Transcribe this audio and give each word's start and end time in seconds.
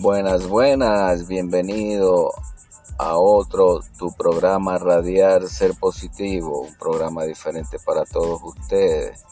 Buenas, 0.00 0.46
buenas, 0.46 1.26
bienvenido 1.26 2.30
a 2.98 3.18
otro 3.18 3.80
tu 3.98 4.12
programa 4.12 4.78
Radiar 4.78 5.48
Ser 5.48 5.74
Positivo, 5.74 6.60
un 6.60 6.74
programa 6.76 7.24
diferente 7.24 7.78
para 7.84 8.04
todos 8.04 8.40
ustedes. 8.44 9.24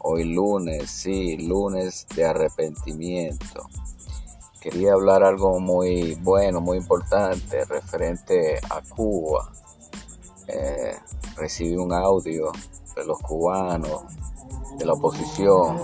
Hoy 0.00 0.24
lunes, 0.24 0.90
sí, 0.90 1.36
lunes 1.36 2.08
de 2.16 2.24
arrepentimiento. 2.24 3.68
Quería 4.60 4.94
hablar 4.94 5.22
algo 5.22 5.60
muy 5.60 6.16
bueno, 6.16 6.60
muy 6.60 6.78
importante, 6.78 7.64
referente 7.64 8.58
a 8.70 8.80
Cuba. 8.96 9.48
Eh, 10.48 10.96
recibí 11.36 11.76
un 11.76 11.92
audio 11.92 12.50
de 12.96 13.04
los 13.04 13.20
cubanos, 13.20 14.02
de 14.78 14.84
la 14.84 14.92
oposición, 14.92 15.78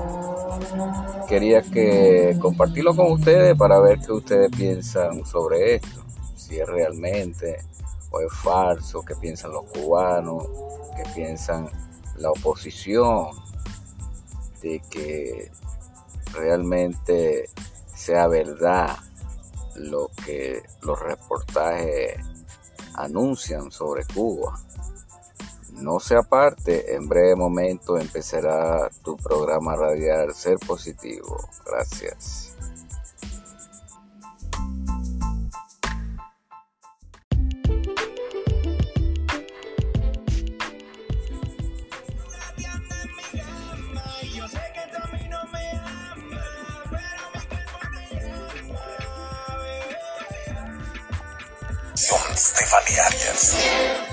quería 1.29 1.63
que 1.63 2.37
compartirlo 2.41 2.95
con 2.95 3.13
ustedes 3.13 3.57
para 3.57 3.79
ver 3.81 3.99
qué 3.99 4.13
ustedes 4.13 4.51
piensan 4.51 5.25
sobre 5.25 5.77
esto, 5.77 6.03
si 6.35 6.59
es 6.59 6.67
realmente 6.69 7.59
o 8.11 8.21
es 8.21 8.33
falso, 8.43 9.03
qué 9.03 9.15
piensan 9.17 9.53
los 9.53 9.65
cubanos, 9.67 10.49
qué 10.97 11.03
piensan 11.15 11.69
la 12.17 12.31
oposición, 12.31 13.29
de 14.61 14.81
que 14.91 15.51
realmente 16.33 17.49
sea 17.95 18.27
verdad 18.27 18.97
lo 19.77 20.11
que 20.25 20.63
los 20.83 20.99
reportajes 21.01 22.17
anuncian 22.95 23.71
sobre 23.71 24.05
Cuba. 24.13 24.59
No 25.81 25.99
se 25.99 26.15
aparte, 26.15 26.95
en 26.95 27.09
breve 27.09 27.35
momento 27.37 27.99
empezará 27.99 28.89
tu 29.03 29.17
programa 29.17 29.75
radial 29.75 30.35
Ser 30.35 30.59
Positivo. 30.59 31.39
Gracias. 31.65 32.57
Stephanie 52.41 53.01
Arias. 53.01 54.10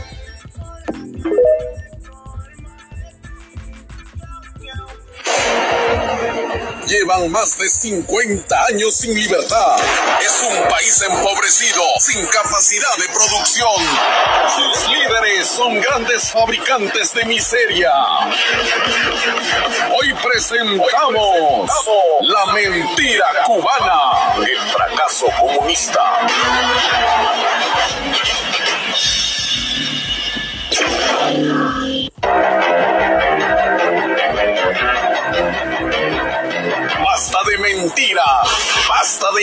Llevan 7.08 7.32
más 7.32 7.58
de 7.58 7.70
50 7.70 8.66
años 8.70 8.96
sin 8.96 9.14
libertad. 9.14 9.78
Es 10.22 10.44
un 10.50 10.68
país 10.68 11.02
empobrecido, 11.10 11.82
sin 12.00 12.26
capacidad 12.28 12.98
de 12.98 13.06
producción. 13.14 13.76
Sus 14.56 14.90
líderes 14.90 15.48
son 15.48 15.80
grandes 15.80 16.32
fabricantes 16.32 17.14
de 17.14 17.26
miseria. 17.26 17.92
Hoy 20.00 20.14
presentamos 20.22 21.70
la 22.22 22.54
mentira 22.54 23.28
cubana, 23.46 24.36
el 24.46 24.72
fracaso 24.72 25.28
comunista. 25.40 26.28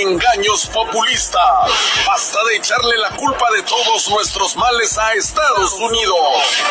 Engaños 0.04 0.66
populistas, 0.66 1.42
basta 2.06 2.38
de 2.44 2.56
echarle 2.56 2.96
la 2.98 3.10
culpa 3.10 3.46
de 3.56 3.62
todos 3.62 4.08
nuestros 4.10 4.56
males 4.56 4.96
a 4.98 5.12
Estados 5.14 5.72
Unidos. 5.74 6.62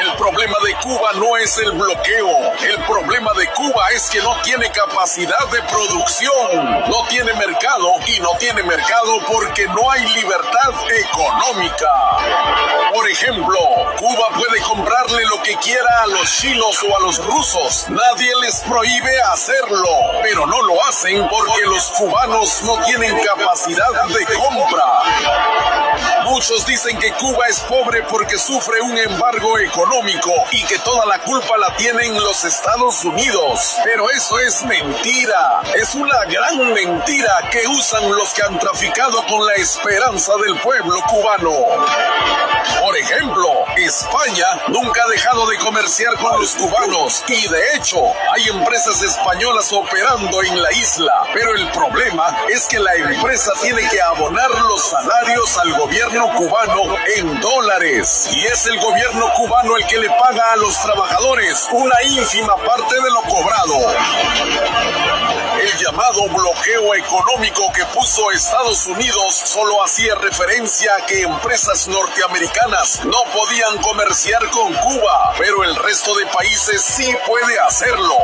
El 0.00 0.12
problema 0.16 0.56
de 0.64 0.74
Cuba 0.76 1.12
no 1.14 1.36
es 1.36 1.58
el 1.58 1.72
bloqueo, 1.72 2.52
el 2.62 2.84
problema 2.84 3.32
de 3.34 3.46
Cuba 3.52 3.90
es 3.92 4.10
que 4.10 4.22
no 4.22 4.34
tiene 4.42 4.70
capacidad 4.70 5.46
de 5.50 5.62
producción, 5.62 6.88
no 6.88 7.06
tiene 7.08 7.32
mercado 7.34 7.94
y 8.06 8.20
no 8.20 8.30
tiene 8.38 8.62
mercado 8.62 9.20
porque 9.26 9.66
no 9.68 9.90
hay 9.90 10.06
libertad 10.14 10.74
económica. 10.90 11.90
Por 12.92 13.10
ejemplo, 13.10 13.58
Cuba 13.98 14.28
puede 14.36 14.62
comprarle 14.62 15.24
lo 15.26 15.42
que 15.42 15.56
quiera 15.56 16.02
a 16.02 16.06
los 16.06 16.30
chinos 16.30 16.76
o 16.82 16.96
a 16.96 17.00
los 17.00 17.24
rusos, 17.24 17.86
nadie 17.88 18.32
les 18.40 18.60
prohíbe 18.60 19.20
hacerlo 19.32 20.14
pero 20.22 20.46
no 20.46 20.62
lo 20.62 20.84
hacen 20.86 21.26
porque 21.28 21.62
los 21.66 21.90
cubanos 22.04 22.62
no 22.64 22.84
tienen 22.84 23.16
capacidad 23.24 24.08
de 24.08 24.24
compra. 24.34 25.73
Muchos 26.24 26.64
dicen 26.64 26.98
que 26.98 27.12
Cuba 27.12 27.46
es 27.48 27.60
pobre 27.60 28.02
porque 28.04 28.38
sufre 28.38 28.80
un 28.80 28.96
embargo 28.96 29.58
económico 29.58 30.32
y 30.52 30.64
que 30.64 30.78
toda 30.78 31.04
la 31.04 31.18
culpa 31.18 31.56
la 31.58 31.76
tienen 31.76 32.14
los 32.14 32.44
Estados 32.44 33.04
Unidos. 33.04 33.76
Pero 33.84 34.10
eso 34.10 34.38
es 34.40 34.64
mentira. 34.64 35.60
Es 35.74 35.94
una 35.94 36.24
gran 36.24 36.72
mentira 36.72 37.48
que 37.50 37.66
usan 37.68 38.10
los 38.10 38.32
que 38.32 38.42
han 38.42 38.58
traficado 38.58 39.24
con 39.26 39.46
la 39.46 39.54
esperanza 39.56 40.32
del 40.36 40.58
pueblo 40.60 40.98
cubano. 41.08 41.52
Por 42.80 42.96
ejemplo, 42.96 43.64
España 43.76 44.46
nunca 44.68 45.02
ha 45.04 45.08
dejado 45.08 45.46
de 45.46 45.58
comerciar 45.58 46.14
con 46.16 46.40
los 46.40 46.54
cubanos 46.54 47.22
y 47.28 47.48
de 47.48 47.74
hecho 47.74 47.98
hay 48.32 48.48
empresas 48.48 49.02
españolas 49.02 49.70
operando 49.72 50.42
en 50.42 50.62
la 50.62 50.72
isla. 50.72 51.12
Pero 51.34 51.54
el 51.54 51.70
problema 51.70 52.34
es 52.48 52.66
que 52.66 52.78
la 52.78 52.94
empresa 52.94 53.52
tiene 53.62 53.86
que 53.88 54.00
abonar 54.00 54.50
los 54.50 54.82
salarios 54.88 55.58
al 55.58 55.74
gobierno 55.74 56.13
cubano 56.22 56.96
en 57.16 57.40
dólares. 57.40 58.30
Y 58.32 58.46
es 58.46 58.66
el 58.66 58.78
gobierno 58.78 59.32
cubano 59.34 59.76
el 59.76 59.86
que 59.86 59.98
le 59.98 60.08
paga 60.08 60.52
a 60.52 60.56
los 60.56 60.80
trabajadores 60.80 61.68
una 61.72 62.02
ínfima 62.04 62.54
parte 62.56 62.94
de 62.94 63.10
lo 63.10 63.22
cobrado. 63.22 63.74
El 65.64 65.78
llamado 65.78 66.28
bloqueo 66.28 66.94
económico 66.94 67.72
que 67.72 67.86
puso 67.86 68.30
Estados 68.32 68.84
Unidos 68.84 69.34
solo 69.34 69.82
hacía 69.82 70.14
referencia 70.16 70.94
a 70.94 71.06
que 71.06 71.22
empresas 71.22 71.88
norteamericanas 71.88 73.02
no 73.06 73.24
podían 73.32 73.78
comerciar 73.78 74.46
con 74.50 74.74
Cuba, 74.74 75.34
pero 75.38 75.64
el 75.64 75.74
resto 75.76 76.14
de 76.16 76.26
países 76.26 76.82
sí 76.82 77.16
puede 77.26 77.58
hacerlo. 77.60 78.14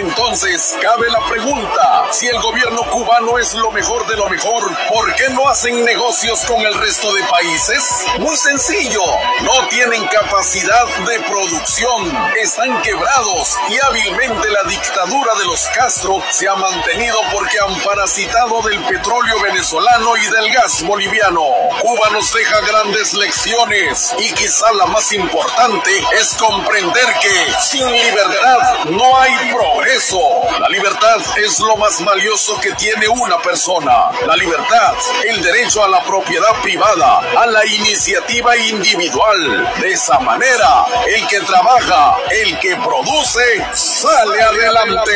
Entonces, 0.00 0.74
cabe 0.80 1.10
la 1.10 1.20
pregunta, 1.26 2.06
si 2.12 2.28
el 2.28 2.40
gobierno 2.40 2.82
cubano 2.90 3.38
es 3.38 3.52
lo 3.52 3.70
mejor 3.70 4.06
de 4.06 4.16
lo 4.16 4.28
mejor, 4.30 4.74
¿por 4.88 5.14
qué 5.16 5.28
no 5.30 5.46
hacen 5.48 5.84
negocios 5.84 6.46
con 6.46 6.60
el 6.62 6.74
resto 6.80 7.12
de 7.12 7.24
países? 7.24 8.06
Muy 8.20 8.36
sencillo, 8.38 9.02
no 9.42 9.68
tienen 9.68 10.02
capacidad 10.06 10.86
de 10.86 11.20
producción, 11.20 12.32
están 12.40 12.80
quebrados 12.80 13.54
y 13.68 13.78
hábilmente 13.84 14.48
la 14.62 14.68
dictadura 14.68 15.34
de 15.34 15.44
los 15.46 15.66
Castro 15.68 16.22
se 16.30 16.48
ha 16.48 16.54
mantenido 16.54 17.16
porque 17.32 17.58
han 17.58 17.80
parasitado 17.80 18.60
del 18.62 18.78
petróleo 18.84 19.40
venezolano 19.40 20.16
y 20.16 20.26
del 20.26 20.52
gas 20.52 20.82
boliviano. 20.82 21.42
Cuba 21.80 22.10
nos 22.10 22.32
deja 22.32 22.60
grandes 22.60 23.14
lecciones 23.14 24.14
y 24.18 24.32
quizá 24.32 24.72
la 24.72 24.86
más 24.86 25.12
importante 25.12 25.90
es 26.18 26.34
comprender 26.34 27.06
que 27.20 27.52
sin 27.60 27.90
libertad 27.90 28.84
no 28.90 29.18
hay 29.18 29.32
progreso. 29.52 30.20
La 30.60 30.68
libertad 30.68 31.20
es 31.36 31.58
lo 31.60 31.76
más 31.76 32.04
valioso 32.04 32.60
que 32.60 32.72
tiene 32.72 33.08
una 33.08 33.38
persona. 33.38 34.10
La 34.26 34.36
libertad, 34.36 34.94
el 35.24 35.42
derecho 35.42 35.82
a 35.82 35.88
la 35.88 36.02
propiedad 36.04 36.60
privada, 36.62 37.20
a 37.36 37.46
la 37.46 37.64
iniciativa 37.66 38.56
individual. 38.56 39.72
De 39.80 39.92
esa 39.92 40.18
manera, 40.20 40.84
el 41.06 41.26
que 41.26 41.40
trabaja, 41.40 42.16
el 42.30 42.58
que 42.58 42.76
produce, 42.76 43.66
sale 43.74 44.42
adelante. 44.60 45.12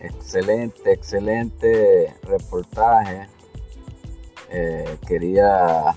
Excelente, 0.00 0.92
excelente 0.92 2.14
reportaje. 2.22 3.28
Eh, 4.50 4.96
quería 5.06 5.94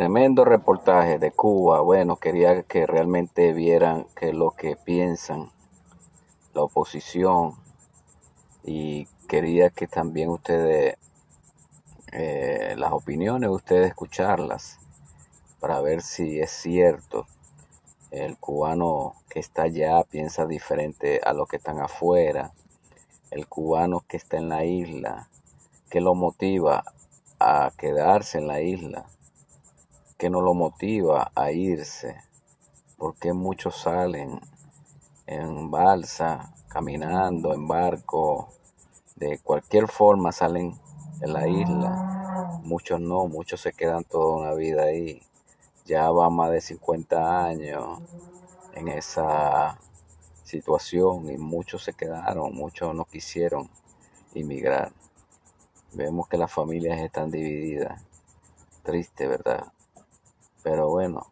Tremendo 0.00 0.46
reportaje 0.46 1.18
de 1.18 1.30
Cuba. 1.30 1.82
Bueno, 1.82 2.16
quería 2.16 2.62
que 2.62 2.86
realmente 2.86 3.52
vieran 3.52 4.06
que 4.16 4.32
lo 4.32 4.52
que 4.52 4.74
piensan 4.74 5.50
la 6.54 6.62
oposición 6.62 7.52
y 8.64 9.04
quería 9.28 9.68
que 9.68 9.86
también 9.86 10.30
ustedes, 10.30 10.96
eh, 12.12 12.76
las 12.78 12.92
opiniones, 12.92 13.50
ustedes 13.50 13.88
escucharlas 13.88 14.78
para 15.60 15.82
ver 15.82 16.00
si 16.00 16.40
es 16.40 16.50
cierto 16.50 17.26
El 18.10 18.38
cubano 18.38 19.16
que 19.28 19.40
está 19.40 19.64
allá 19.64 20.02
piensa 20.04 20.46
diferente 20.46 21.20
a 21.22 21.34
los 21.34 21.46
que 21.46 21.58
están 21.58 21.78
afuera. 21.78 22.52
El 23.30 23.46
cubano 23.48 24.02
que 24.08 24.16
está 24.16 24.38
en 24.38 24.48
la 24.48 24.64
isla, 24.64 25.28
que 25.90 26.00
lo 26.00 26.14
motiva 26.14 26.84
a 27.38 27.70
quedarse 27.76 28.38
en 28.38 28.46
la 28.46 28.62
isla, 28.62 29.04
que 30.20 30.28
no 30.28 30.42
lo 30.42 30.52
motiva 30.52 31.32
a 31.34 31.50
irse, 31.50 32.14
porque 32.98 33.32
muchos 33.32 33.74
salen 33.74 34.38
en 35.26 35.70
balsa, 35.70 36.52
caminando, 36.68 37.54
en 37.54 37.66
barco, 37.66 38.50
de 39.16 39.38
cualquier 39.38 39.88
forma 39.88 40.30
salen 40.30 40.78
de 41.20 41.26
la 41.26 41.48
isla. 41.48 42.60
Muchos 42.64 43.00
no, 43.00 43.28
muchos 43.28 43.62
se 43.62 43.72
quedan 43.72 44.04
toda 44.04 44.36
una 44.36 44.52
vida 44.52 44.82
ahí. 44.82 45.22
Ya 45.86 46.10
va 46.10 46.28
más 46.28 46.50
de 46.50 46.60
50 46.60 47.46
años 47.46 48.00
en 48.74 48.88
esa 48.88 49.78
situación 50.44 51.30
y 51.30 51.38
muchos 51.38 51.82
se 51.82 51.94
quedaron, 51.94 52.54
muchos 52.54 52.94
no 52.94 53.06
quisieron 53.06 53.70
inmigrar. 54.34 54.92
Vemos 55.94 56.28
que 56.28 56.36
las 56.36 56.52
familias 56.52 57.00
están 57.00 57.30
divididas. 57.30 58.04
Triste, 58.82 59.26
¿verdad? 59.26 59.72
Pero 60.62 60.88
bueno, 60.90 61.26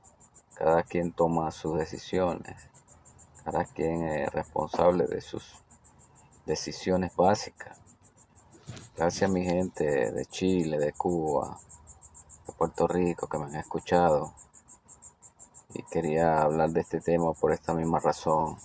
cada 0.55 0.83
quien 0.83 1.13
toma 1.13 1.51
sus 1.51 1.79
decisiones. 1.79 2.57
Cada 3.45 3.65
quien 3.65 4.03
es 4.03 4.33
responsable 4.33 5.07
de 5.07 5.21
sus 5.21 5.55
decisiones 6.47 7.15
básicas. 7.15 7.79
Gracias 8.97 9.31
a 9.31 9.33
mi 9.33 9.45
gente 9.45 10.11
de 10.11 10.27
Chile, 10.27 10.79
de 10.79 10.93
Cuba, 10.93 11.59
de 12.47 12.53
Puerto 12.55 12.89
Rico 12.89 13.29
que 13.29 13.39
me 13.39 13.45
han 13.45 13.57
escuchado. 13.57 14.33
Y 15.75 15.83
quería 15.85 16.43
hablar 16.43 16.71
de 16.71 16.81
este 16.81 17.01
tema 17.01 17.33
por 17.35 17.53
esta 17.53 17.75
misma 17.75 18.01
razón. 18.01 18.57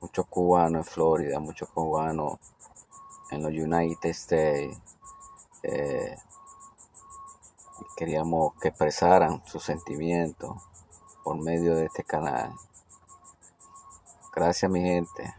Muchos 0.00 0.26
cubanos 0.26 0.86
en 0.86 0.92
Florida, 0.92 1.38
muchos 1.38 1.68
cubanos 1.68 2.38
en 3.30 3.42
los 3.42 3.52
United 3.52 4.10
States. 4.10 4.78
Eh, 5.62 6.16
queríamos 7.96 8.54
que 8.60 8.68
expresaran 8.68 9.42
sus 9.46 9.62
sentimientos 9.62 10.56
por 11.22 11.36
medio 11.36 11.74
de 11.76 11.86
este 11.86 12.04
canal. 12.04 12.52
Gracias 14.34 14.70
mi 14.70 14.80
gente. 14.80 15.34